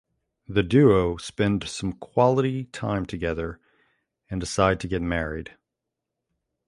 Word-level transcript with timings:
The 0.47 0.63
duo 0.63 1.17
spend 1.17 1.63
some 1.69 1.93
quality 1.93 2.63
time 2.63 3.05
together 3.05 3.59
and 4.31 4.39
decide 4.41 4.79
to 4.79 4.87
get 4.87 4.99
married. 5.03 5.55